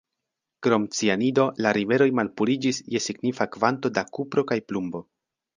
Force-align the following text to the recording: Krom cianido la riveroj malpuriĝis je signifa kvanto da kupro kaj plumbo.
Krom 0.67 0.87
cianido 0.99 1.45
la 1.67 1.73
riveroj 1.77 2.09
malpuriĝis 2.21 2.81
je 2.97 3.05
signifa 3.09 3.49
kvanto 3.57 3.95
da 3.99 4.09
kupro 4.19 4.49
kaj 4.55 4.63
plumbo. 4.73 5.05